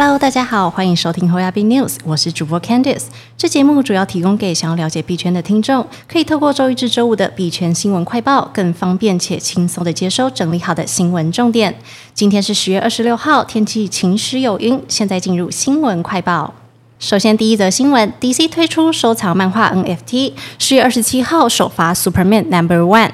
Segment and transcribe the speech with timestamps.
[0.00, 3.06] Hello，大家好，欢迎收听 h o y a b News，我是主播 Candice。
[3.36, 11.76] 这节目主要提供给想要了解币圈的听众，可以透过周一至周五的币圈新闻快报，更方便且轻松的接收整理好的新闻重点。
[12.14, 14.80] 今天是十月二十六号，天气晴时有阴。
[14.86, 16.54] 现在进入新闻快报。
[17.00, 23.10] 首先，第一则新闻：DC 推出收藏漫画 NFT，十月二十七号首发 Superman Number One。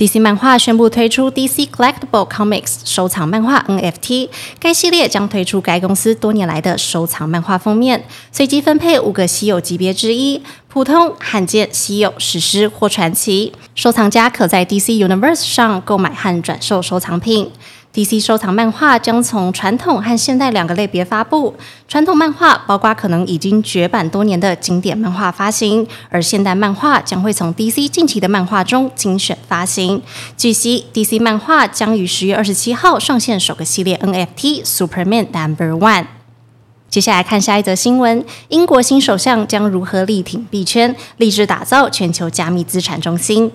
[0.00, 13.52] DC 漫画宣布推出 DC Collectible Comics 收藏漫画 NFT，该系列将推出该公司多年来的收藏漫画封面，随机分配五个稀有级别之一：普通、罕见、稀有、史诗或传奇。
[13.74, 17.50] 收藏家可在 DC Universe 上购买和转售收藏品。
[17.92, 21.56] DC 收藏漫画将从传统和现代两个类别发布。
[21.88, 30.00] 传统漫画包括可能已经绝版多年的经典漫画发行，而现代漫画将会从 DC 近期的漫画中精选发行。
[30.36, 36.06] 据悉，DC 漫画将于十月二十七号上线首个系列 NFT Superman Number One。
[36.88, 43.50] 接下来看下一则新闻：英国新首相将如何力挺币圈，立志打造全球加密资产中心？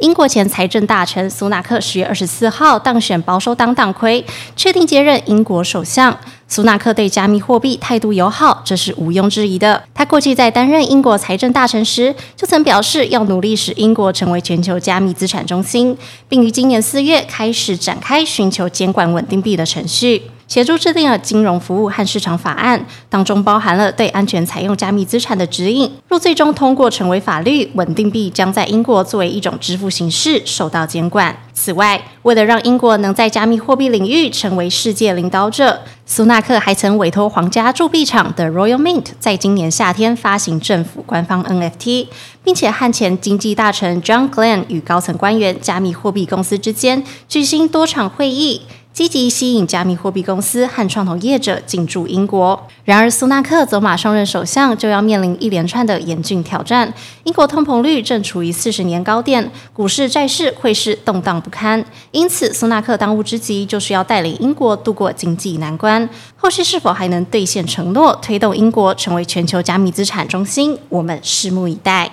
[0.00, 4.24] 英国前财政大臣苏纳克十月二十四号当选保守党党魁，
[4.54, 6.16] 确定接任英国首相。
[6.46, 9.82] 苏纳克对加密货币态度友好，这是毋庸置疑的。
[9.92, 15.96] 他过去在担任英国财政大臣时，就曾表示要努力使英国成为全球加密资产中心，
[16.28, 20.22] 并于今年四月开始展开寻求监管稳定币的程序。
[20.48, 25.92] 协助制定了金融服务和市场法案，当中包含了对安全采用加密资产的指引。
[26.08, 31.36] 若最终通过成为法律，稳定币将在英国作为一种支付形式受到监管。
[31.52, 42.06] 此外，为了让英国能在加密货币领域成为世界领导者，苏纳克还曾委托皇家铸币厂的 Royal Mint 在今年夏天发行政府官方 NFT，
[42.42, 48.62] 并且和前经济大臣 John Glenn 与高层官员、加密货币公司之间举行多场会议。
[48.98, 52.66] 积极吸引加密货币公司和创投业者进驻英国。
[52.84, 56.92] 然而，苏纳克走马上任首相，就要面临一连串的严峻挑战。
[57.22, 61.84] 英国通膨率正处于四十年高点，股市、债市、汇市动荡不堪。
[62.10, 66.10] 因此，苏纳克当务之急就是要带领英国度过经济难关。
[66.34, 72.10] 后续是否还能兑现承诺，推动英国成为全球加密资产中心，我们拭目以待。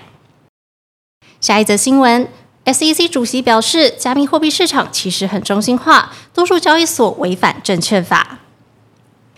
[1.41, 2.27] 下一则新闻。
[2.65, 8.39] SEC 主席表示，加密货币市场其实很中心化，多数交易所违反证券法。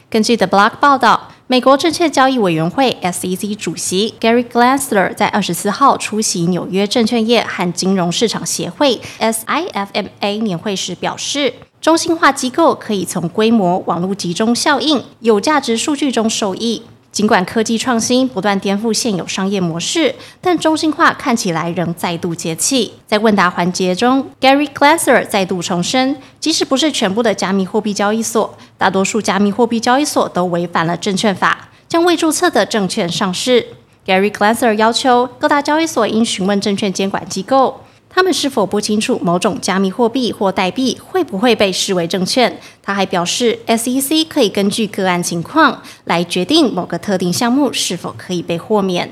[0.09, 16.83] 根据 The Block 报道，美国证券交易委员会 SEC 主席 Gary Glansler 在二十四号出席纽约证券业和金融市场协会 SIFMA 年会时表示，中心化机构可以从规模、网络集中效应、有价值数据中受益。
[17.17, 22.93] 尽管科技创新不断颠覆现有商业模式，但中心化看起来仍再度接气。
[23.07, 33.65] 在问答环节中，Gary Glasser 再度重申，即使不是全部的加密货币交易所，大多数加密货币交易所都违反了证券法，将未注册的证券上市。
[34.05, 37.81] Gary Glasser 要求各大交易所应询问证券监管机构。
[38.09, 42.59] 他们是否不清楚某种加密货币或代币会不会被视为证券？
[42.81, 49.11] 他还表示，SEC 可以根据个案情况来决定某个特定项目是否可以被豁免。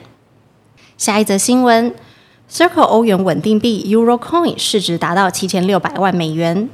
[0.98, 1.94] 下一则新闻
[2.50, 6.70] ：Circle 欧元稳定币 EuroCoin 市值达到七千六百万美元。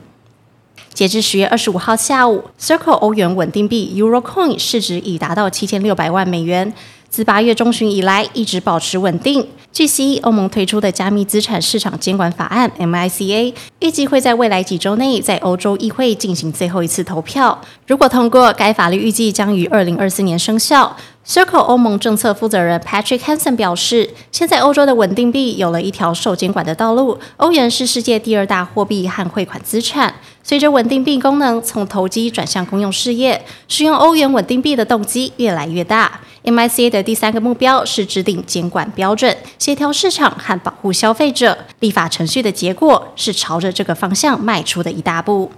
[0.93, 6.73] 截至十月二十五号下午，Circle 欧元稳定币 EuroCoin 市值已达到七千六百万美元。
[7.11, 9.45] 自八月中旬以来，一直保持稳定。
[9.73, 17.59] 据悉，欧盟推出的加密资产市场监管法案 （MiCA） 预计会在未来几周内在欧洲议会进行最后一次投票。
[17.85, 20.95] 如果通过，该法律预计将于二零二四年生效。
[21.27, 27.19] Circle 欧盟政策负责人 Patrick Hansen 表示，现在欧洲的稳定币有了一条受监管的道路。
[27.35, 30.15] 欧元是世界第二大货币和汇款资产。
[30.43, 36.21] 随着稳定币功能从投机转向公用事业，使用欧元稳定币的动机越来越大。
[36.43, 41.57] MICA 的第三个目标是制定监管标准、协调市场和保护消费者。
[41.79, 45.51] 立法程序的结果是朝着这个方向迈出的一大步。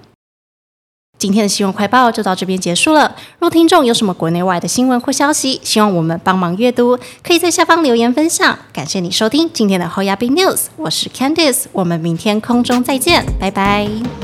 [1.19, 3.15] 今天的新闻快报就到这边结束了。
[3.39, 8.59] 若听众有什么国内外的新闻或消息，希望我们帮忙阅读，可以在下方留言分享。
[8.73, 14.22] 感谢你收听今天的 h o y a b News，我是 Candice，我们明天空中再见，拜拜。